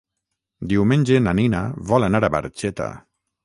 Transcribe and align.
Diumenge 0.71 1.21
na 1.27 1.35
Nina 1.41 1.61
vol 1.93 2.11
anar 2.11 2.25
a 2.25 2.33
Barxeta. 2.39 2.93